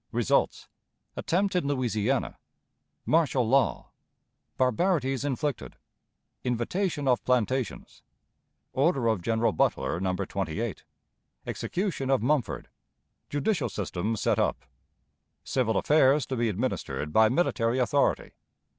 [0.11, 0.67] Results.
[1.15, 2.39] Attempt in Louisiana.
[3.05, 3.91] Martial Law.
[4.57, 5.75] Barbarities inflicted.
[6.43, 8.01] Invitation of Plantations.
[8.73, 10.15] Order of General Butler, No.
[10.15, 10.83] 28.
[11.45, 12.69] Execution of Mumford.
[13.29, 14.65] Judicial System set up.
[15.43, 18.31] Civil Affairs to be administered by Military Authority.